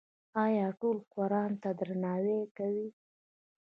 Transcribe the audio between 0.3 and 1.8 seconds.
آیا ټول قرآن ته